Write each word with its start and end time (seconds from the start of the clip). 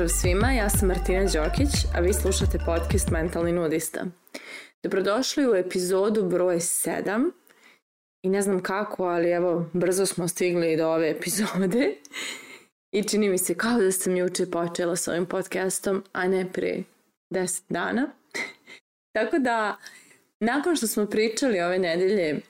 Pozdrav 0.00 0.20
svima, 0.20 0.52
ja 0.52 0.70
sam 0.70 0.88
Martina 0.88 1.24
Đokić, 1.24 1.68
a 1.94 2.00
vi 2.00 2.12
slušate 2.12 2.58
podcast 2.66 3.10
Mentalni 3.10 3.52
nudista. 3.52 4.04
Dobrodošli 4.82 5.50
u 5.50 5.54
epizodu 5.54 6.28
broj 6.28 6.56
7 6.56 7.30
i 8.22 8.28
ne 8.28 8.42
znam 8.42 8.62
kako, 8.62 9.04
ali 9.04 9.30
evo, 9.30 9.70
brzo 9.72 10.06
smo 10.06 10.28
stigli 10.28 10.76
do 10.76 10.88
ove 10.88 11.10
epizode 11.10 11.96
i 12.92 13.02
čini 13.02 13.28
mi 13.28 13.38
se 13.38 13.54
kao 13.54 13.78
da 13.78 13.92
sam 13.92 14.16
juče 14.16 14.50
počela 14.50 14.96
s 14.96 15.08
ovim 15.08 15.26
podcastom, 15.26 16.04
a 16.12 16.28
ne 16.28 16.52
pre 16.52 16.82
10 17.30 17.62
dana. 17.68 18.06
Tako 19.16 19.38
da, 19.38 19.76
nakon 20.40 20.76
što 20.76 20.86
smo 20.86 21.06
pričali 21.06 21.60
ove 21.60 21.78
nedelje 21.78 22.40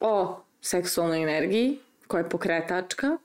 o 0.00 0.40
seksualnoj 0.60 1.22
energiji, 1.22 1.78
koja 2.06 2.22
je 2.22 2.30
pokretačka, 2.30 3.18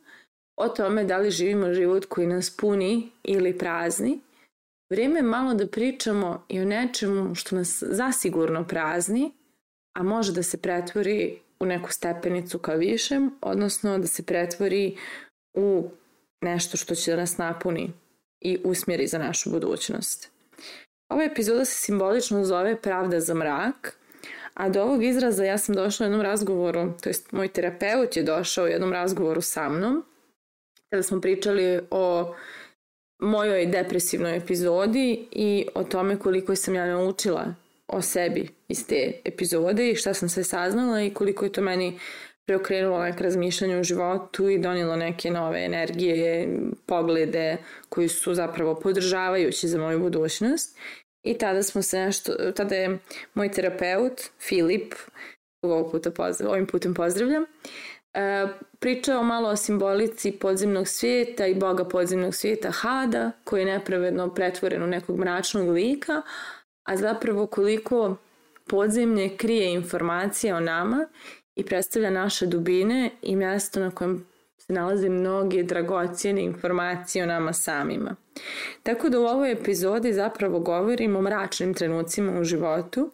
o 0.60 0.70
tome 0.70 1.04
da 1.04 1.18
li 1.18 1.32
živimo 1.32 1.74
život 1.74 2.06
koji 2.06 2.28
nas 2.28 2.50
puni 2.50 3.12
ili 3.24 3.58
prazni, 3.58 4.20
vrijeme 4.92 5.20
je 5.20 5.24
malo 5.24 5.54
da 5.54 5.68
pričamo 5.68 6.46
i 6.50 6.60
o 6.60 6.66
nečemu 6.66 7.36
što 7.36 7.56
nas 7.56 7.84
zasigurno 7.88 8.68
prazni, 8.68 9.32
a 9.98 10.04
može 10.04 10.34
da 10.34 10.44
se 10.44 10.58
pretvori 10.58 11.40
u 11.60 11.66
neku 11.66 11.92
stepenicu 11.92 12.60
ka 12.60 12.74
višem, 12.74 13.32
odnosno 13.42 13.98
da 13.98 14.08
se 14.08 14.26
pretvori 14.26 14.98
u 15.54 15.90
nešto 16.42 16.78
što 16.78 16.96
će 16.96 17.12
da 17.12 17.18
nas 17.18 17.38
napuni 17.38 17.94
i 18.42 18.60
usmjeri 18.64 19.08
za 19.08 19.18
našu 19.18 19.50
budućnost. 19.50 20.32
Ova 21.10 21.24
epizoda 21.24 21.66
se 21.66 21.78
simbolično 21.78 22.46
zove 22.46 22.82
Pravda 22.82 23.20
za 23.20 23.34
mrak, 23.34 23.98
a 24.54 24.70
do 24.70 24.84
ovog 24.84 25.04
izraza 25.04 25.46
ja 25.46 25.58
sam 25.58 25.76
došla 25.76 26.04
u 26.04 26.08
jednom 26.08 26.22
razgovoru, 26.22 26.94
to 27.02 27.10
jest 27.10 27.32
moj 27.32 27.48
terapeut 27.48 28.18
je 28.18 28.24
došao 28.24 28.66
u 28.66 28.68
jednom 28.68 28.94
razgovoru 28.94 29.42
sa 29.42 29.70
mnom 29.70 30.04
kada 30.90 31.04
smo 31.04 31.22
pričali 31.22 31.80
o 31.92 32.36
mojoj 33.20 33.66
depresivnoj 33.66 34.38
epizodi 34.38 35.28
i 35.32 35.68
o 35.76 35.84
tome 35.84 36.20
koliko 36.20 36.56
sam 36.56 36.76
ja 36.76 36.86
naučila 36.86 37.56
o 37.88 38.02
sebi 38.02 38.48
iz 38.68 38.88
te 38.88 39.22
epizode 39.26 39.90
i 39.90 39.96
šta 39.96 40.14
sam 40.14 40.30
sve 40.30 40.44
saznala 40.44 41.02
i 41.02 41.14
koliko 41.14 41.46
je 41.46 41.52
to 41.52 41.62
meni 41.62 42.00
preokrenulo 42.46 43.04
neke 43.04 43.24
razmišljanje 43.24 43.80
u 43.80 43.84
životu 43.84 44.50
i 44.50 44.60
donijelo 44.60 44.96
neke 44.96 45.32
nove 45.32 45.66
energije, 45.66 46.58
poglede 46.86 47.58
koji 47.90 48.08
su 48.08 48.34
zapravo 48.34 48.80
podržavajući 48.80 49.68
za 49.68 49.80
moju 49.80 50.00
budućnost. 50.00 50.78
I 51.24 51.34
tada 51.34 51.64
smo 51.64 51.82
se 51.82 52.00
nešto, 52.00 52.52
tada 52.52 52.76
je 52.76 52.98
moj 53.34 53.52
terapeut 53.52 54.22
Filip, 54.40 54.94
ovog 55.62 55.92
puta 55.92 56.12
pozdrav, 56.12 56.52
ovim 56.52 56.68
putem 56.68 56.94
pozdravljam, 56.94 57.46
E, 58.14 58.48
pričao 58.80 59.24
malo 59.24 59.50
o 59.50 59.56
simbolici 59.56 60.32
podzemnog 60.32 60.88
svijeta 60.88 61.48
i 61.48 61.56
boga 61.56 61.86
podzemnog 61.86 62.36
svijeta 62.36 62.72
Hada, 62.72 63.32
koji 63.44 63.62
je 63.62 63.74
nepravedno 63.74 64.34
pretvoren 64.34 64.84
u 64.84 64.88
nekog 64.88 65.20
mračnog 65.20 65.70
lika, 65.70 66.22
a 66.84 66.98
zapravo 66.98 67.48
koliko 67.48 68.16
podzemlje 68.68 69.38
krije 69.38 69.74
informacije 69.74 70.56
o 70.56 70.60
nama 70.60 71.08
i 71.56 71.66
predstavlja 71.66 72.10
naše 72.10 72.46
dubine 72.46 73.12
i 73.22 73.36
mjesto 73.36 73.80
na 73.80 73.92
kojem 73.92 74.26
se 74.58 74.74
nalaze 74.74 75.10
mnoge 75.10 75.64
dragocijene 75.64 76.44
informacije 76.44 77.24
o 77.24 77.28
nama 77.28 77.54
samima. 77.54 78.16
Tako 78.84 79.10
da 79.10 79.20
u 79.20 79.24
ovoj 79.24 79.52
epizodi 79.52 80.14
zapravo 80.14 80.60
govorimo 80.60 81.20
o 81.20 81.22
mračnim 81.22 81.74
trenucima 81.74 82.40
u 82.40 82.44
životu 82.44 83.12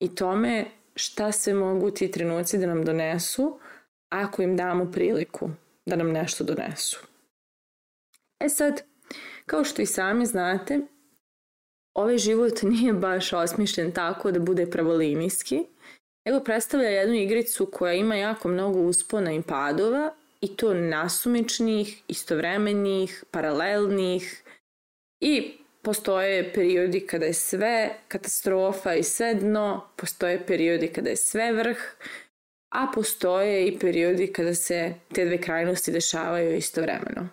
i 0.00 0.14
tome 0.14 0.64
šta 0.96 1.32
se 1.32 1.54
mogu 1.54 1.90
ti 1.90 2.10
trenuci 2.10 2.58
da 2.58 2.66
nam 2.66 2.84
donesu, 2.84 3.58
ako 4.14 4.42
im 4.42 4.56
damo 4.56 4.92
priliku 4.92 5.50
da 5.86 5.96
nam 5.96 6.12
nešto 6.12 6.44
donesu. 6.44 7.00
E 8.40 8.48
sad, 8.48 8.82
kao 9.46 9.64
što 9.64 9.82
i 9.82 9.86
sami 9.86 10.26
znate, 10.26 10.80
ovaj 11.94 12.18
život 12.18 12.62
nije 12.62 12.92
baš 12.92 13.32
osmišljen 13.32 13.92
tako 13.92 14.30
da 14.30 14.40
bude 14.40 14.70
pravolinijski, 14.70 15.64
nego 16.26 16.44
predstavlja 16.44 16.88
jednu 16.88 17.14
igricu 17.14 17.70
koja 17.72 17.92
ima 17.92 18.14
jako 18.14 18.48
mnogo 18.48 18.80
uspona 18.80 19.32
i 19.32 19.42
padova 19.42 20.14
i 20.40 20.56
to 20.56 20.74
nasumičnih, 20.74 22.02
istovremenih, 22.08 23.24
paralelnih 23.30 24.42
i 25.20 25.52
postoje 25.82 26.52
periodi 26.52 27.06
kada 27.06 27.26
je 27.26 27.34
sve 27.34 27.90
katastrofa 28.08 28.94
i 28.94 29.02
sve 29.02 29.34
dno, 29.34 29.88
postoje 29.96 30.46
periodi 30.46 30.88
kada 30.88 31.10
je 31.10 31.16
sve 31.16 31.52
vrh, 31.52 31.78
a 32.74 32.86
postoje 32.94 33.66
i 33.66 33.78
periodi 33.78 34.26
kada 34.32 34.54
se 34.54 34.94
te 35.14 35.24
dve 35.24 35.40
krajnosti 35.40 35.92
dešavaju 35.92 36.56
istovremeno. 36.56 37.28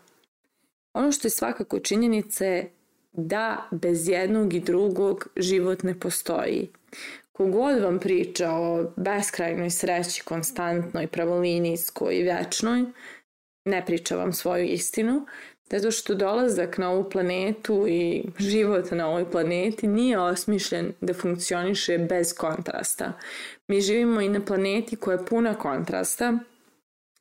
Ono 0.94 1.12
što 1.12 1.28
je 1.28 1.31
svakako 1.31 1.79
činjenica 1.79 2.46
je 2.46 2.72
da 3.12 3.68
bez 3.72 4.09
jednog 4.09 4.53
i 4.53 4.59
drugog 4.59 5.28
život 5.35 5.84
ne 5.84 6.00
postoji. 6.00 6.69
Kogod 7.31 7.81
vam 7.81 8.00
priča 8.00 8.51
o 8.51 8.91
beskrajnoj 8.96 9.69
sreći, 9.69 10.24
konstantnoj, 10.24 11.07
pravolinijskoj 11.07 12.16
i 12.16 12.24
večnoj, 12.24 12.85
ne 13.66 13.85
priča 13.85 14.16
vam 14.16 14.34
svoju 14.34 14.66
istinu, 14.66 15.25
zato 15.72 15.91
što 15.91 16.16
dolazak 16.16 16.78
na 16.78 16.91
ovu 16.91 17.09
planetu 17.09 17.85
i 17.88 18.24
život 18.38 18.91
na 18.91 19.07
ovoj 19.07 19.31
planeti 19.31 19.88
nije 19.88 20.19
osmišljen 20.19 20.94
da 21.01 21.13
funkcioniše 21.13 21.97
bez 21.97 22.34
kontrasta. 22.34 23.13
Mi 23.72 23.82
živimo 23.82 24.22
i 24.22 24.30
na 24.30 24.42
planeti 24.46 24.96
koja 24.96 25.18
je 25.18 25.26
puna 25.26 25.54
kontrasta. 25.54 26.34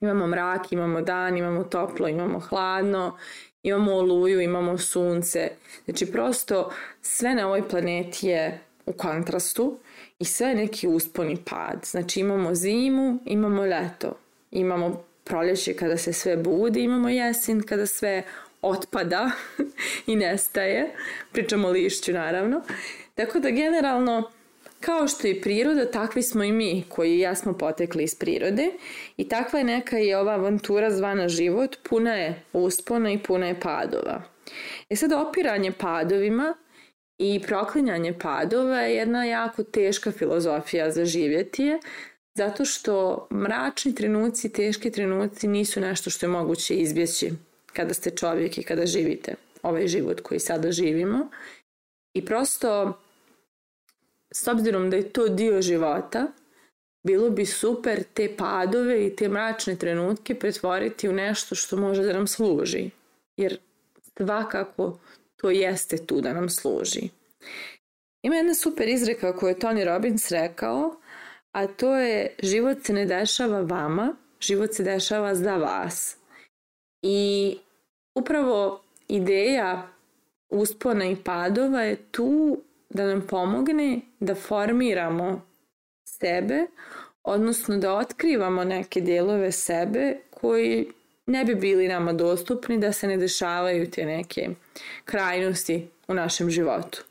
Imamo 0.01 0.27
mrak, 0.27 0.73
imamo 0.73 1.01
dan, 1.01 1.37
imamo 1.37 1.65
toplo, 1.65 2.09
imamo 2.09 2.41
hladno, 2.41 3.17
imamo 3.63 3.93
oluju, 3.93 4.41
imamo 4.41 4.79
sunce. 4.79 5.51
Znači 5.85 6.07
prosto 6.07 6.73
sve 7.03 7.35
na 7.35 7.47
ovoj 7.47 7.69
planeti 7.69 8.27
je 8.27 8.61
u 8.87 8.93
kontrastu 8.93 9.79
i 10.19 10.25
sve 10.25 10.49
je 10.49 10.55
neki 10.55 10.89
uspon 10.89 11.31
i 11.31 11.37
pad. 11.37 11.81
Znači 11.85 12.21
imamo 12.21 12.55
zimu, 12.55 13.19
imamo 13.25 13.63
leto, 13.63 14.19
imamo 14.51 15.05
proljeće 15.25 15.75
kada 15.75 15.97
se 15.97 16.13
sve 16.13 16.37
budi, 16.37 16.83
imamo 16.83 17.09
jesen 17.09 17.63
kada 17.63 17.87
sve 17.87 18.23
otpada 18.63 19.31
i 20.07 20.17
nestaje. 20.17 20.95
Pričamo 21.33 21.69
o 21.69 21.71
lišću 21.71 22.13
naravno. 22.13 22.63
Tako 23.15 23.39
da 23.39 23.51
generalno 23.51 24.31
kao 24.81 25.09
što 25.09 25.27
je 25.27 25.41
priroda, 25.41 25.91
takvi 25.91 26.23
smo 26.23 26.45
i 26.45 26.53
mi 26.53 26.85
koji 26.89 27.19
ja 27.19 27.35
smo 27.35 27.59
potekli 27.59 28.05
iz 28.05 28.15
prirode 28.15 28.71
i 29.17 29.29
takva 29.29 29.59
je 29.59 29.65
neka 29.65 29.99
i 29.99 30.15
ova 30.15 30.33
avantura 30.33 30.91
zvana 30.91 31.29
život, 31.29 31.77
puna 31.89 32.15
je 32.15 32.43
uspona 32.53 33.13
i 33.13 33.19
puna 33.19 33.47
je 33.47 33.61
padova. 33.61 34.23
E 34.91 34.97
sad 34.97 35.13
opiranje 35.13 35.73
padovima 35.73 36.55
i 37.19 37.41
proklinjanje 37.47 38.19
padova 38.19 38.81
je 38.81 38.95
jedna 38.95 39.25
jako 39.25 39.63
teška 39.63 40.13
filozofija 40.13 40.91
za 40.91 41.05
živjeti 41.05 41.65
je, 41.65 41.79
zato 42.35 42.65
što 42.65 43.27
mračni 43.33 43.95
trenuci, 43.95 44.53
teški 44.53 44.91
trenuci 44.91 45.49
nisu 45.49 45.81
nešto 45.81 46.11
što 46.11 46.27
je 46.27 46.31
moguće 46.31 46.75
izbjeći 46.75 47.33
kada 47.73 47.95
ste 47.95 48.11
čovjek 48.11 48.59
i 48.59 48.63
kada 48.63 48.87
živite 48.87 49.35
ovaj 49.63 49.87
život 49.87 50.21
koji 50.21 50.41
sada 50.41 50.73
živimo. 50.73 51.29
I 52.15 52.25
prosto, 52.25 53.01
s 54.35 54.49
obzirom 54.49 54.91
da 54.91 54.97
je 54.97 55.13
to 55.13 55.29
dio 55.29 55.63
života, 55.63 56.27
bilo 57.03 57.31
bi 57.31 57.47
super 57.47 58.03
te 58.15 58.37
padove 58.37 59.07
i 59.07 59.17
te 59.17 59.29
mračne 59.29 59.77
trenutke 59.77 60.35
pretvoriti 60.35 61.09
u 61.09 61.13
nešto 61.13 61.55
što 61.55 61.77
može 61.77 62.03
da 62.03 62.13
nam 62.13 62.27
služi. 62.27 62.91
Jer 63.37 63.59
svakako 64.17 64.99
to 65.37 65.51
jeste 65.51 66.07
tu 66.07 66.21
da 66.21 66.33
nam 66.33 66.49
služi. 66.49 67.09
Ima 68.23 68.37
jedna 68.37 68.55
super 68.55 68.89
izreka 68.89 69.37
koju 69.37 69.49
je 69.49 69.59
Tony 69.59 69.85
Robbins 69.85 70.31
rekao, 70.31 70.97
a 71.53 71.67
to 71.67 71.97
je 71.97 72.35
život 72.43 72.79
se 72.85 72.93
ne 72.93 73.07
dešava 73.07 73.61
vama, 73.61 74.17
život 74.41 74.75
se 74.75 74.83
dešava 74.83 75.35
za 75.35 75.57
vas. 75.57 76.17
I 77.03 77.57
upravo 78.15 78.83
ideja 79.09 79.89
uspona 80.51 81.05
i 81.05 81.17
padova 81.17 81.83
je 81.83 81.97
tu 81.97 82.61
da 82.91 83.07
nam 83.07 83.27
pomogne 83.27 84.01
da 84.21 84.35
formiramo 84.35 85.47
sebe, 86.05 86.67
odnosno 87.23 87.79
da 87.79 87.95
otkrivamo 87.95 88.65
neke 88.65 89.01
dijelove 89.01 89.53
sebe 89.53 90.17
koji 90.31 90.93
ne 91.27 91.45
bi 91.45 91.55
bili 91.55 91.89
nama 91.89 92.13
dostupni 92.13 92.79
da 92.79 92.93
se 92.93 93.07
ne 93.07 93.17
dešavaju 93.17 93.91
te 93.91 94.05
neke 94.05 94.49
krajnosti 95.05 95.89
u 96.09 96.15
našem 96.15 96.51
životu. 96.51 97.05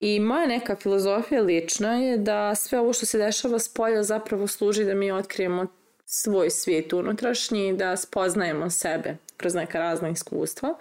I 0.00 0.20
moja 0.20 0.46
neka 0.46 0.76
filozofija 0.76 1.42
lična 1.42 1.94
je 1.94 2.16
da 2.16 2.54
sve 2.54 2.78
ovo 2.80 2.92
što 2.92 3.06
se 3.06 3.18
dešava 3.18 3.58
s 3.58 3.74
polja 3.74 4.02
zapravo 4.02 4.46
služi 4.46 4.84
da 4.84 4.94
mi 4.94 5.12
otkrijemo 5.12 5.66
svoj 6.04 6.50
svijet 6.50 6.92
unutrašnji, 6.92 7.76
da 7.76 7.96
spoznajemo 7.96 8.70
sebe 8.70 9.16
kroz 9.36 9.54
neka 9.54 9.78
razna 9.78 10.08
iskustva. 10.08 10.74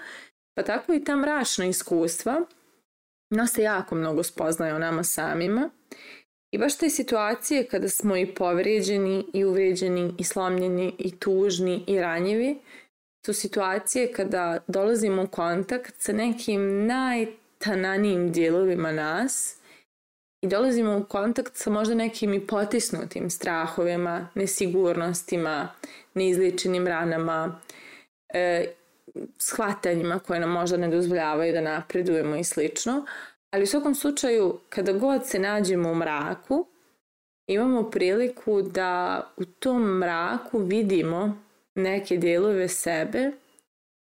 Pa 0.54 0.64
tako 0.64 0.94
i 0.94 1.04
ta 1.04 1.16
mračna 1.16 1.66
iskustva 1.66 2.42
nas 3.36 3.52
se 3.54 3.62
jako 3.62 3.96
mnogo 3.96 4.24
spoznaje 4.24 4.74
o 4.74 4.80
nama 4.80 5.04
samima. 5.04 5.70
I 6.52 6.58
baš 6.58 6.78
te 6.78 6.90
situacije 6.90 7.68
kada 7.68 7.90
smo 7.90 8.18
i 8.18 8.34
povrijeđeni 8.34 9.26
i 9.34 9.46
uvrijeđeni 9.46 10.14
i 10.20 10.24
slomljeni 10.24 10.96
i 11.00 11.20
tužni 11.20 11.84
i 11.88 12.00
ranjivi 12.00 12.60
su 13.26 13.34
situacije 13.34 14.12
kada 14.12 14.60
dolazimo 14.68 15.24
u 15.24 15.28
kontakt 15.28 15.94
sa 15.98 16.14
nekim 16.14 16.86
najtananijim 16.86 18.32
dijelovima 18.32 18.92
nas 18.92 19.58
i 20.42 20.48
dolazimo 20.48 20.98
u 20.98 21.04
kontakt 21.04 21.56
sa 21.56 21.70
možda 21.70 21.96
nekim 21.96 22.34
i 22.34 22.48
potisnutim 22.48 23.30
strahovima, 23.30 24.30
nesigurnostima, 24.36 25.70
neizličenim 26.14 26.88
ranama, 26.88 27.62
e, 28.34 28.66
shvatanjima 29.40 30.20
koje 30.20 30.40
nam 30.40 30.52
možda 30.52 30.78
ne 30.78 30.88
dozvoljavaju 30.88 31.54
da 31.54 31.62
napredujemo 31.62 32.36
i 32.36 32.44
slično. 32.44 33.06
Ali 33.52 33.64
u 33.64 33.68
svakom 33.68 33.96
slučaju, 33.96 34.60
kada 34.70 34.94
god 34.94 35.28
se 35.28 35.40
nađemo 35.40 35.92
u 35.92 35.96
mraku, 35.96 36.68
imamo 37.48 37.90
priliku 37.90 38.62
da 38.62 39.22
u 39.38 39.46
tom 39.46 39.98
mraku 39.98 40.60
vidimo 40.60 41.42
neke 41.76 42.18
dijelove 42.18 42.68
sebe 42.68 43.32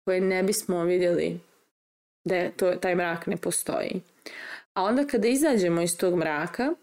koje 0.06 0.22
ne 0.22 0.44
bismo 0.44 0.84
vidjeli 0.84 1.40
da 2.26 2.36
je 2.36 2.52
to, 2.52 2.76
taj 2.76 2.96
mrak 2.96 3.28
ne 3.28 3.38
postoji. 3.38 4.02
A 4.74 4.84
onda 4.84 5.08
kada 5.08 5.28
izađemo 5.28 5.82
iz 5.82 5.98
tog 5.98 6.16
mraka, 6.16 6.74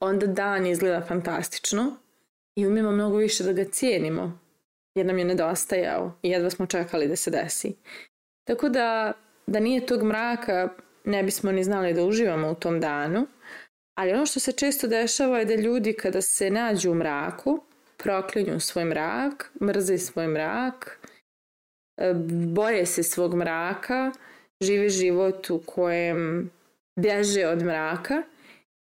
onda 0.00 0.26
dan 0.26 0.66
izgleda 0.66 1.04
fantastično 1.08 1.96
i 2.54 2.66
umijemo 2.66 2.90
mnogo 2.90 3.16
više 3.16 3.44
da 3.44 3.52
ga 3.52 3.64
cijenimo 3.64 4.38
jer 4.94 5.06
nam 5.06 5.18
je 5.18 5.24
nedostajao 5.24 6.18
i 6.22 6.30
jedva 6.30 6.50
smo 6.50 6.66
čekali 6.66 7.08
da 7.08 7.16
se 7.16 7.30
desi. 7.30 7.74
Tako 8.44 8.68
da, 8.68 9.12
da 9.46 9.60
nije 9.60 9.86
tog 9.86 10.02
mraka 10.02 10.68
ne 11.04 11.22
bismo 11.22 11.52
ni 11.52 11.64
znali 11.64 11.94
da 11.94 12.04
uživamo 12.04 12.50
u 12.50 12.54
tom 12.54 12.80
danu, 12.80 13.26
ali 13.94 14.12
ono 14.12 14.26
što 14.26 14.40
se 14.40 14.52
često 14.52 14.88
dešava 14.88 15.38
je 15.38 15.44
da 15.44 15.54
ljudi 15.54 15.92
kada 15.92 16.22
se 16.22 16.50
nađu 16.50 16.90
u 16.90 16.94
mraku, 16.94 17.60
proklinju 17.96 18.60
svoj 18.60 18.84
mrak, 18.84 19.52
mrze 19.62 19.98
svoj 19.98 20.26
mrak, 20.26 20.98
boje 22.54 22.86
se 22.86 23.02
svog 23.02 23.34
mraka, 23.34 24.12
žive 24.60 24.88
život 24.88 25.50
u 25.50 25.62
kojem 25.66 26.50
bježe 26.96 27.46
od 27.46 27.62
mraka 27.62 28.22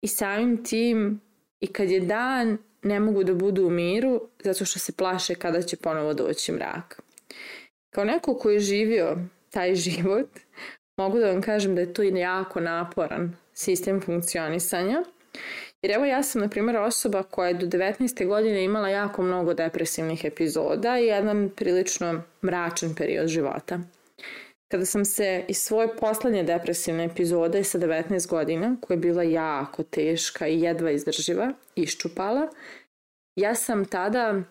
i 0.01 0.07
samim 0.07 0.63
tim 0.63 1.21
i 1.59 1.67
kad 1.67 1.89
je 1.89 2.00
dan 2.00 2.57
ne 2.83 3.00
mogu 3.00 3.24
da 3.24 3.33
budu 3.33 3.68
u 3.68 3.69
miru 3.69 4.21
zato 4.44 4.65
što 4.65 4.79
se 4.79 4.91
plaše 4.91 5.35
kada 5.35 5.62
će 5.62 5.77
ponovo 5.77 6.13
doći 6.13 6.51
mrak. 6.51 7.01
Kao 7.89 8.03
neko 8.03 8.38
koji 8.38 8.53
je 8.53 8.59
živio 8.59 9.18
taj 9.50 9.75
život, 9.85 10.29
mogu 10.97 11.19
da 11.19 11.31
vam 11.31 11.41
kažem 11.41 11.75
da 11.75 11.81
je 11.81 11.94
to 11.94 12.03
i 12.03 12.19
jako 12.19 12.59
naporan 12.59 13.35
sistem 13.53 14.01
funkcionisanja. 14.01 15.03
Jer 15.81 15.91
evo 15.91 16.06
ja 16.06 16.24
sam, 16.24 16.41
na 16.41 16.50
primjer, 16.50 16.77
osoba 16.77 17.24
koja 17.24 17.47
je 17.47 17.53
do 17.53 17.65
19. 17.65 18.27
godine 18.27 18.63
imala 18.63 18.89
jako 18.89 19.21
mnogo 19.21 19.53
depresivnih 19.53 20.25
epizoda 20.25 21.00
i 21.00 21.06
jedan 21.06 21.50
prilično 21.56 22.21
mračan 22.44 22.95
period 22.95 23.27
života. 23.27 23.79
Kada 24.71 24.85
sam 24.85 25.05
se 25.05 25.45
iz 25.47 25.57
svoje 25.57 25.95
poslednje 25.97 26.43
depresivne 26.43 27.05
epizode 27.05 27.63
sa 27.63 27.79
19 27.79 28.27
godina, 28.27 28.75
koja 28.81 28.95
je 28.95 28.99
bila 28.99 29.23
jako 29.23 29.83
teška 29.83 30.47
i 30.47 30.61
jedva 30.61 30.91
izdrživa, 30.91 31.53
iščupala, 31.75 32.49
ja 33.35 33.55
sam 33.55 33.85
tada 33.85 34.41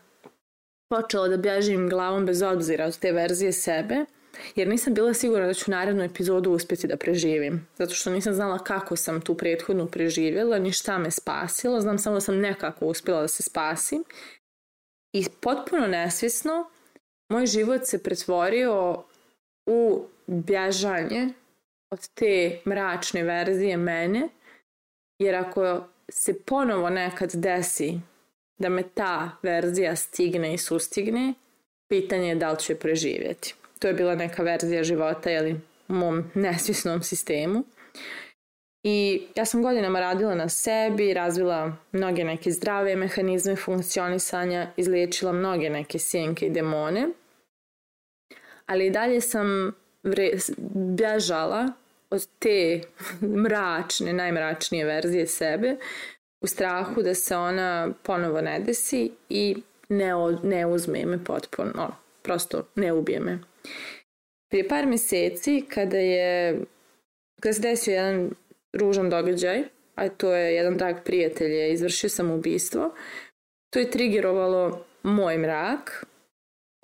počela 0.89 1.29
da 1.29 1.37
bježim 1.37 1.89
glavom 1.89 2.27
bez 2.27 2.43
obzira 2.43 2.87
od 2.87 2.99
te 2.99 3.13
verzije 3.13 3.53
sebe, 3.53 4.05
jer 4.55 4.69
nisam 4.69 4.95
bila 4.95 5.15
sigurna 5.15 5.47
da 5.47 5.55
ću 5.55 5.71
narednu 5.71 6.05
epizodu 6.05 6.51
uspjeti 6.51 6.87
da 6.87 6.97
preživim. 6.97 7.69
Zato 7.79 7.95
što 7.95 8.11
nisam 8.11 8.35
znala 8.35 8.59
kako 8.59 8.97
sam 8.97 9.21
tu 9.21 9.35
prethodnu 9.35 9.87
preživjela, 9.87 10.59
ni 10.59 10.73
šta 10.73 10.99
me 10.99 11.11
spasilo, 11.11 11.81
znam 11.81 11.99
samo 11.99 12.15
da 12.15 12.21
sam 12.21 12.41
nekako 12.41 12.87
uspjela 12.87 13.21
da 13.21 13.29
se 13.29 13.43
spasim. 13.43 14.05
I 15.13 15.27
potpuno 15.41 15.87
nesvjesno, 15.87 16.71
moj 17.29 17.47
život 17.47 17.81
se 17.85 18.03
pretvorio 18.03 19.05
u 19.67 20.07
bježanje 20.27 21.29
od 21.91 22.09
te 22.15 22.61
mračne 22.67 23.23
verzije 23.23 23.77
mene, 23.77 24.29
jer 25.19 25.35
ako 25.35 25.85
se 26.09 26.41
ponovo 26.41 26.91
nekad 26.91 27.31
desi 27.35 28.01
da 28.59 28.69
me 28.69 28.83
ta 28.83 29.31
verzija 29.43 29.97
stigne 29.97 30.55
i 30.55 30.59
sustigne, 30.59 31.35
pitanje 31.89 32.29
je 32.29 32.35
da 32.35 32.51
li 32.51 32.59
ću 32.59 32.73
je 32.73 32.79
preživjeti. 32.79 33.55
To 33.79 33.89
je 33.89 33.95
bila 33.95 34.15
neka 34.15 34.43
verzija 34.43 34.85
života 34.85 35.31
jeli, 35.31 35.61
u 35.89 35.93
mom 35.93 36.25
nesvjesnom 36.35 37.03
sistemu. 37.03 37.65
I 38.83 39.23
ja 39.35 39.45
sam 39.45 39.63
godinama 39.63 40.01
radila 40.01 40.35
na 40.35 40.49
sebi, 40.49 41.15
razvila 41.15 41.77
mnoge 41.93 42.25
neke 42.25 42.51
zdrave 42.51 42.97
mehanizme 42.97 43.57
funkcionisanja, 43.57 44.71
izliječila 44.77 45.33
mnoge 45.33 45.71
neke 45.71 45.99
sjenke 45.99 46.47
i 46.47 46.51
demone. 46.51 47.09
Ali 48.67 48.91
dalje 48.91 49.21
sam 49.21 49.73
vre, 50.03 50.31
bježala 50.75 51.73
od 52.11 52.27
te 52.39 52.81
mračne, 53.23 54.13
najmračnije 54.13 54.85
verzije 54.85 55.27
sebe 55.27 55.77
u 56.41 56.47
strahu 56.47 57.03
da 57.03 57.15
se 57.15 57.37
ona 57.37 57.93
ponovo 58.03 58.41
ne 58.41 58.61
desi 58.61 59.11
i 59.29 59.57
ne, 59.89 60.13
ne 60.43 60.67
uzme 60.67 61.07
me 61.07 61.25
potpuno, 61.25 61.73
no, 61.75 61.97
prosto 62.23 62.67
ne 62.75 62.93
ubije 62.93 63.21
me. 63.21 63.39
Prije 64.51 64.69
par 64.69 64.87
mjeseci 64.87 65.65
kada 65.69 65.99
je 65.99 66.61
kada 67.41 67.53
se 67.53 67.61
desio 67.61 67.95
jedan 67.95 68.31
ružan 68.73 69.11
događaj, 69.11 69.63
a 69.95 70.09
to 70.09 70.35
je 70.35 70.55
jedan 70.55 70.77
drag 70.77 70.97
prijatelj 71.05 71.53
je 71.53 71.73
izvršio 71.73 72.11
sam 72.11 72.31
ubistvo, 72.31 72.95
to 73.71 73.79
je 73.79 73.91
trigerovalo 73.91 74.85
moj 75.03 75.39
mrak 75.39 76.05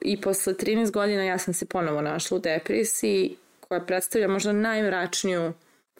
i 0.04 0.20
posle 0.20 0.54
13 0.54 0.90
godina 0.90 1.24
ja 1.24 1.38
sam 1.38 1.54
se 1.54 1.66
ponovo 1.66 2.00
našla 2.00 2.36
u 2.36 2.40
depresiji 2.40 3.36
koja 3.60 3.80
predstavlja 3.80 4.28
možda 4.28 4.52
najmračniju 4.52 5.52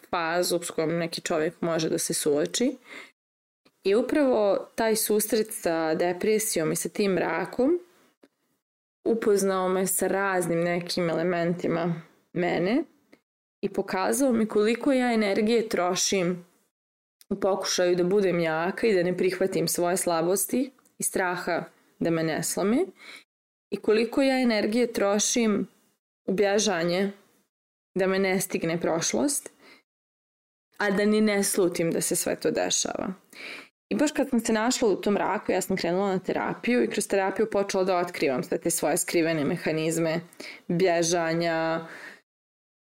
fazu 0.09 0.59
s 0.63 0.71
kojom 0.71 0.97
neki 0.97 1.21
čovjek 1.21 1.61
može 1.61 1.89
da 1.89 1.97
se 1.97 2.13
suoči. 2.13 2.77
I 3.83 3.95
upravo 3.95 4.67
taj 4.75 4.95
susret 4.95 5.47
sa 5.51 5.95
depresijom 5.95 6.71
i 6.71 6.75
sa 6.75 6.89
tim 6.89 7.11
mrakom 7.11 7.79
upoznao 9.05 9.69
me 9.69 9.87
sa 9.87 10.07
raznim 10.07 10.59
nekim 10.59 11.09
elementima 11.09 12.01
mene 12.33 12.83
i 13.61 13.69
pokazao 13.69 14.31
mi 14.31 14.45
koliko 14.45 14.91
ja 14.91 15.13
energije 15.13 15.69
trošim 15.69 16.45
u 17.29 17.39
pokušaju 17.39 17.95
da 17.95 18.03
budem 18.03 18.39
jaka 18.39 18.87
i 18.87 18.93
da 18.93 19.03
ne 19.03 19.17
prihvatim 19.17 19.67
svoje 19.67 19.97
slabosti 19.97 20.71
i 20.97 21.03
straha 21.03 21.63
da 21.99 22.09
me 22.09 22.23
ne 22.23 22.43
slome 22.43 22.85
i 23.73 23.77
koliko 23.77 24.21
ja 24.21 24.41
energije 24.41 24.93
trošim 24.93 25.67
u 26.25 26.33
bježanje 26.33 27.11
da 27.95 28.07
me 28.07 28.19
ne 28.19 28.41
stigne 28.41 28.81
prošlost, 28.81 29.49
a 30.77 30.91
da 30.91 31.05
ni 31.05 31.21
ne 31.21 31.43
slutim 31.43 31.91
da 31.91 32.01
se 32.01 32.15
sve 32.15 32.35
to 32.35 32.51
dešava. 32.51 33.13
I 33.89 33.95
baš 33.95 34.11
kad 34.11 34.29
sam 34.29 34.39
se 34.39 34.53
našla 34.53 34.89
u 34.89 34.95
tom 34.95 35.17
raku, 35.17 35.51
ja 35.51 35.61
sam 35.61 35.77
krenula 35.77 36.07
na 36.07 36.19
terapiju 36.19 36.83
i 36.83 36.87
kroz 36.87 37.07
terapiju 37.07 37.49
počela 37.49 37.83
da 37.83 37.97
otkrivam 37.97 38.43
sve 38.43 38.57
te 38.57 38.69
svoje 38.69 38.97
skrivene 38.97 39.45
mehanizme 39.45 40.21
bježanja, 40.67 41.87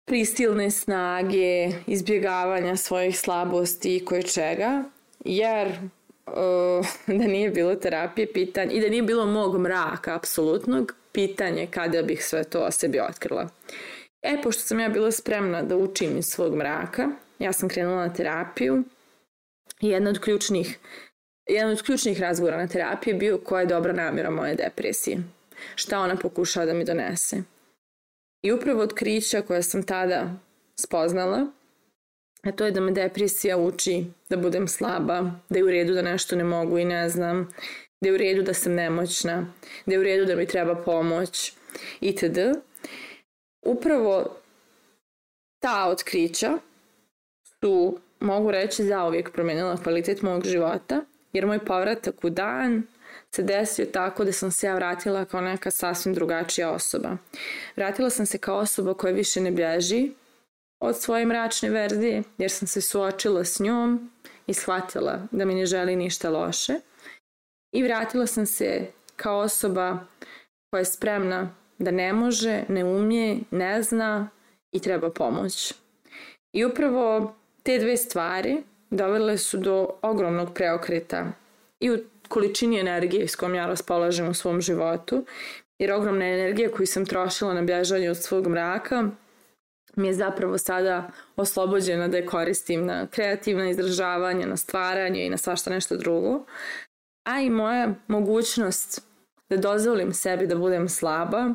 pristilne 0.05 0.71
snage, 0.71 1.69
izbjegavanja 1.87 2.75
svojih 2.75 3.19
slabosti 3.19 3.95
i 3.95 4.05
koje 4.05 4.23
čega. 4.23 4.83
Jer 5.25 5.79
da 7.19 7.27
nije 7.27 7.49
bilo 7.49 7.75
terapije 7.75 8.33
pitanje 8.33 8.73
i 8.73 8.81
da 8.81 8.89
nije 8.89 9.03
bilo 9.03 9.25
mog 9.25 9.57
mraka 9.57 10.15
apsolutnog, 10.15 10.95
pitanje 11.11 11.67
kada 11.71 12.01
bih 12.01 12.25
sve 12.25 12.43
to 12.43 12.59
o 12.59 12.71
sebi 12.71 12.99
otkrila. 12.99 13.49
E, 14.21 14.41
pošto 14.43 14.61
sam 14.61 14.79
ja 14.79 14.89
bila 14.89 15.11
spremna 15.11 15.61
da 15.61 15.77
učim 15.77 16.17
iz 16.17 16.25
svog 16.25 16.55
mraka, 16.55 17.09
ja 17.39 17.53
sam 17.53 17.69
krenula 17.69 18.07
na 18.07 18.13
terapiju 18.13 18.83
jedna 19.81 20.09
od 20.09 20.19
ključnih 20.19 20.79
jedan 21.47 21.71
od 21.71 21.81
ključnih 21.81 22.21
razgovora 22.21 22.57
na 22.57 22.67
terapiji 22.67 23.13
je 23.13 23.17
bio 23.17 23.37
koja 23.37 23.61
je 23.61 23.67
dobra 23.67 23.93
namjera 23.93 24.29
moje 24.29 24.55
depresije. 24.55 25.17
Šta 25.75 25.99
ona 25.99 26.15
pokušava 26.15 26.65
da 26.65 26.73
mi 26.73 26.85
donese. 26.85 27.43
I 28.41 28.51
upravo 28.51 28.81
otkrića 28.81 29.41
koja 29.41 29.63
sam 29.63 29.83
tada 29.83 30.33
spoznala, 30.79 31.47
a 32.43 32.51
to 32.51 32.65
je 32.65 32.71
da 32.71 32.81
me 32.81 32.91
depresija 32.91 33.57
uči 33.57 34.05
da 34.29 34.37
budem 34.37 34.67
slaba, 34.67 35.31
da 35.49 35.59
je 35.59 35.63
u 35.63 35.69
redu 35.69 35.93
da 35.93 36.01
nešto 36.01 36.35
ne 36.35 36.43
mogu 36.43 36.77
i 36.77 36.85
ne 36.85 37.09
znam, 37.09 37.53
da 38.01 38.09
je 38.09 38.13
u 38.13 38.17
redu 38.17 38.41
da 38.41 38.53
sam 38.53 38.73
nemoćna, 38.73 39.53
da 39.85 39.93
je 39.93 39.99
u 39.99 40.03
redu 40.03 40.25
da 40.25 40.35
mi 40.35 40.47
treba 40.47 40.75
pomoć 40.75 41.53
itd. 42.01 42.37
Upravo 43.65 44.35
ta 45.59 45.87
otkrića 45.89 46.57
su 47.59 47.99
mogu 48.19 48.51
reći 48.51 48.83
zauvijek 48.83 49.31
promenila 49.31 49.77
kvalitet 49.83 50.21
mog 50.21 50.45
života, 50.45 51.01
jer 51.33 51.45
moj 51.45 51.65
povratak 51.65 52.23
u 52.23 52.29
dan 52.29 52.83
se 53.31 53.43
desio 53.43 53.85
tako 53.85 54.25
da 54.25 54.31
sam 54.31 54.51
se 54.51 54.67
ja 54.67 54.75
vratila 54.75 55.25
kao 55.25 55.41
neka 55.41 55.71
sasvim 55.71 56.13
drugačija 56.13 56.71
osoba. 56.71 57.17
Vratila 57.75 58.09
sam 58.09 58.25
se 58.25 58.37
kao 58.37 58.57
osoba 58.57 58.93
koja 58.93 59.13
više 59.13 59.41
ne 59.41 59.51
bježi 59.51 60.11
od 60.83 60.97
svoje 60.97 61.25
mračne 61.25 61.69
verzije, 61.69 62.23
jer 62.37 62.51
sam 62.51 62.67
se 62.67 62.81
suočila 62.81 63.43
s 63.43 63.59
njom 63.59 64.11
i 64.47 64.53
shvatila 64.53 65.19
da 65.31 65.45
mi 65.45 65.55
ne 65.55 65.65
želi 65.65 65.95
ništa 65.95 66.29
loše. 66.29 66.73
I 67.75 67.83
vratila 67.83 68.27
sam 68.27 68.45
se 68.45 68.87
kao 69.15 69.39
osoba 69.39 69.97
koja 70.69 70.79
je 70.79 70.85
spremna 70.85 71.55
da 71.79 71.91
ne 71.91 72.13
može, 72.13 72.63
ne 72.69 72.85
umije, 72.85 73.39
ne 73.51 73.83
zna 73.83 74.29
i 74.71 74.79
treba 74.79 75.09
pomoć. 75.09 75.73
I 76.53 76.65
upravo 76.65 77.35
te 77.63 77.79
dve 77.79 77.97
stvari 77.97 78.63
dovele 78.89 79.37
su 79.37 79.57
do 79.57 79.89
ogromnog 80.01 80.53
preokreta 80.53 81.31
i 81.79 81.91
u 81.91 81.97
količini 82.27 82.79
energije 82.79 83.27
s 83.27 83.35
kojom 83.35 83.55
ja 83.55 83.67
raspolažem 83.67 84.29
u 84.29 84.33
svom 84.33 84.61
životu, 84.61 85.25
jer 85.79 85.91
ogromna 85.91 86.25
energija 86.25 86.71
koju 86.71 86.87
sam 86.87 87.05
trošila 87.05 87.53
na 87.53 87.61
bježanje 87.61 88.09
od 88.09 88.17
svog 88.17 88.47
mraka 88.47 89.09
mi 89.95 90.07
je 90.07 90.13
zapravo 90.13 90.57
sada 90.57 91.11
oslobođena 91.35 92.07
da 92.07 92.17
je 92.17 92.25
koristim 92.25 92.85
na 92.85 93.07
kreativna 93.07 93.69
izražavanja, 93.69 94.47
na 94.47 94.57
stvaranje 94.57 95.25
i 95.25 95.29
na 95.29 95.37
svašta 95.37 95.69
nešto 95.69 95.97
drugo. 95.97 96.45
A 97.23 97.41
i 97.41 97.49
moja 97.49 97.93
mogućnost 98.07 99.01
da 99.49 99.57
dozvolim 99.57 100.13
sebi 100.13 100.47
da 100.47 100.55
budem 100.55 100.89
slaba 100.89 101.49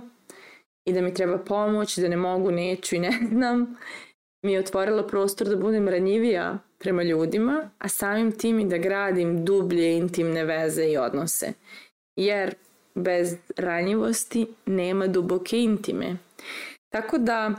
i 0.84 0.92
da 0.92 1.00
mi 1.00 1.14
treba 1.14 1.38
pomoć, 1.38 1.98
da 1.98 2.08
ne 2.08 2.16
mogu, 2.16 2.50
neću 2.50 2.96
i 2.96 2.98
ne 2.98 3.18
znam, 3.32 3.76
mi 4.42 4.52
je 4.52 4.60
otvorila 4.60 5.06
prostor 5.06 5.48
da 5.48 5.56
budem 5.56 5.88
ranjivija 5.88 6.58
prema 6.78 7.02
ljudima, 7.02 7.70
a 7.78 7.88
samim 7.88 8.32
tim 8.32 8.60
i 8.60 8.68
da 8.68 8.78
gradim 8.78 9.44
dublje 9.44 9.96
intimne 9.96 10.44
veze 10.44 10.84
i 10.84 10.96
odnose. 10.96 11.52
Jer 12.16 12.54
bez 12.94 13.36
ranjivosti 13.56 14.46
nema 14.66 15.06
duboke 15.06 15.62
intime. 15.62 16.16
Tako 16.92 17.18
da 17.18 17.54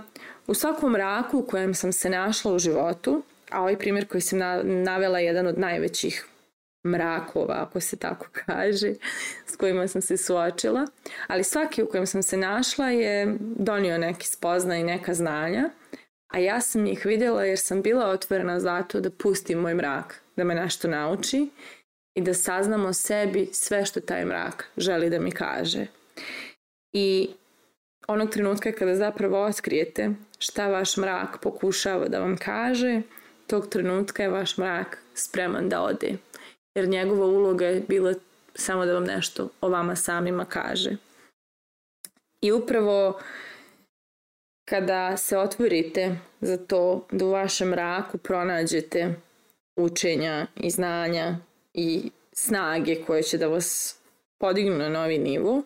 u 0.50 0.54
svakom 0.54 0.92
mraku 0.92 1.38
u 1.38 1.46
kojem 1.46 1.74
sam 1.74 1.92
se 1.92 2.10
našla 2.10 2.54
u 2.54 2.60
životu, 2.60 3.24
a 3.52 3.62
ovaj 3.62 3.78
primjer 3.78 4.08
koji 4.08 4.22
sam 4.22 4.40
navela 4.84 5.20
je 5.20 5.26
jedan 5.26 5.48
od 5.48 5.60
najvećih 5.60 6.26
mrakova, 6.88 7.56
ako 7.68 7.80
se 7.80 7.98
tako 7.98 8.28
kaže, 8.46 8.94
s 9.46 9.56
kojima 9.56 9.88
sam 9.88 10.02
se 10.02 10.18
suočila, 10.18 10.88
ali 11.28 11.44
svaki 11.44 11.84
u 11.84 11.90
kojem 11.90 12.06
sam 12.08 12.24
se 12.24 12.38
našla 12.38 12.90
je 12.90 13.38
donio 13.40 13.98
neki 13.98 14.28
spozna 14.28 14.78
i 14.78 14.84
neka 14.84 15.14
znanja, 15.14 15.70
a 16.34 16.40
ja 16.40 16.62
sam 16.62 16.86
ih 16.86 17.06
vidjela 17.06 17.46
jer 17.46 17.60
sam 17.60 17.82
bila 17.82 18.06
otvorena 18.06 18.60
zato 18.60 19.00
da 19.00 19.10
pustim 19.10 19.60
moj 19.60 19.74
mrak, 19.74 20.22
da 20.36 20.44
me 20.44 20.56
nešto 20.56 20.88
nauči 20.88 21.50
i 22.16 22.22
da 22.22 22.34
saznam 22.34 22.86
o 22.86 22.94
sebi 22.94 23.50
sve 23.54 23.86
što 23.86 24.00
taj 24.00 24.26
mrak 24.26 24.70
želi 24.78 25.10
da 25.10 25.20
mi 25.20 25.32
kaže. 25.32 25.88
I 26.94 27.30
onog 28.08 28.30
trenutka 28.30 28.72
kada 28.72 28.96
zapravo 28.96 29.46
otkrijete 29.46 30.10
šta 30.40 30.68
vaš 30.68 30.98
mrak 30.98 31.38
pokušava 31.42 32.08
da 32.08 32.20
vam 32.20 32.38
kaže, 32.38 33.02
tog 33.48 33.70
trenutka 33.70 34.24
je 34.24 34.30
vaš 34.30 34.58
mrak 34.58 35.04
spreman 35.14 35.70
da 35.70 35.82
ode. 35.82 36.14
Jer 36.76 36.88
njegova 36.88 37.26
uloga 37.26 37.66
je 37.66 37.82
bila 37.88 38.14
samo 38.56 38.86
da 38.86 38.94
vam 38.94 39.04
nešto 39.04 39.50
o 39.62 39.70
vama 39.70 39.96
samima 39.96 40.46
kaže. 40.46 40.96
I 42.42 42.52
upravo 42.52 43.20
kada 44.70 45.18
se 45.18 45.38
otvorite 45.38 46.16
za 46.42 46.58
to 46.58 47.08
da 47.12 47.26
u 47.26 47.30
vašem 47.30 47.70
mraku 47.70 48.18
pronađete 48.18 49.16
učenja 49.76 50.48
i 50.56 50.70
znanja 50.70 51.38
i 51.74 52.12
snage 52.34 53.04
koje 53.08 53.24
će 53.24 53.38
da 53.38 53.48
vas 53.48 53.98
podignu 54.38 54.78
na 54.78 54.90
novi 54.90 55.18
nivo, 55.18 55.64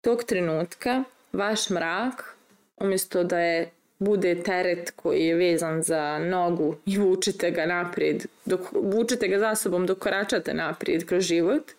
tog 0.00 0.24
trenutka 0.24 1.04
vaš 1.36 1.70
mrak, 1.70 2.36
umjesto 2.76 3.24
da 3.24 3.40
je 3.40 3.70
bude 3.98 4.42
teret 4.42 4.90
koji 4.96 5.26
je 5.26 5.34
vezan 5.34 5.82
za 5.82 6.18
nogu 6.18 6.76
i 6.86 6.98
vučete 6.98 7.50
ga 7.50 7.66
naprijed, 7.66 8.26
dok, 8.44 8.60
vučete 8.72 9.28
ga 9.28 9.38
za 9.38 9.54
sobom 9.54 9.86
dok 9.86 9.98
koračate 9.98 10.54
naprijed 10.54 11.06
kroz 11.06 11.24
život, 11.24 11.72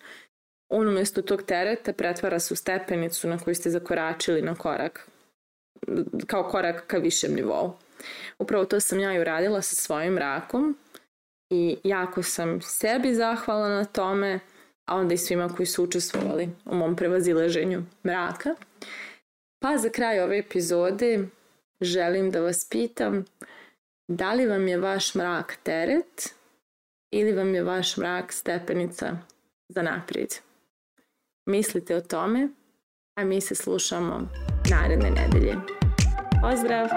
on 0.69 0.87
umjesto 0.87 1.21
tog 1.21 1.43
tereta 1.43 1.93
pretvara 1.93 2.39
se 2.39 2.53
u 2.53 2.57
stepenicu 2.57 3.27
na 3.27 3.39
koju 3.39 3.55
ste 3.55 3.69
zakoračili 3.69 4.41
na 4.41 4.55
korak, 4.55 5.07
kao 6.27 6.43
korak 6.43 6.87
ka 6.87 6.97
višem 6.97 7.33
nivou. 7.33 7.73
Upravo 8.39 8.65
to 8.65 8.79
sam 8.79 8.99
ja 8.99 9.13
i 9.13 9.19
uradila 9.19 9.61
sa 9.61 9.75
svojim 9.75 10.13
mrakom 10.13 10.77
i 11.49 11.77
jako 11.83 12.23
sam 12.23 12.61
sebi 12.61 13.15
zahvala 13.15 13.69
na 13.69 13.85
tome, 13.85 14.39
a 14.85 14.95
onda 14.95 15.13
i 15.13 15.17
svima 15.17 15.49
koji 15.55 15.67
su 15.67 15.83
učestvovali 15.83 16.49
u 16.65 16.75
mom 16.75 16.95
prevazileženju 16.95 17.83
mraka. 18.03 18.55
Pa 19.59 19.77
za 19.77 19.89
kraj 19.89 20.19
ove 20.19 20.37
epizode 20.37 21.27
želim 21.81 22.31
da 22.31 22.41
vas 22.41 22.69
pitam 22.69 23.25
da 24.07 24.33
li 24.33 24.45
vam 24.47 24.67
je 24.67 24.77
vaš 24.77 25.15
mrak 25.15 25.57
teret 25.63 26.35
ili 27.11 27.33
vam 27.33 27.55
je 27.55 27.63
vaš 27.63 27.97
mrak 27.97 28.33
stepenica 28.33 29.17
za 29.69 29.81
naprijed. 29.81 30.29
Mislite 31.45 31.95
o 31.95 32.01
tome, 32.01 32.49
a 33.15 33.23
mi 33.23 33.41
se 33.41 33.55
slušamo 33.55 34.29
naredne 34.69 35.11
nedelje. 35.11 35.55
Pozdrav! 36.41 36.87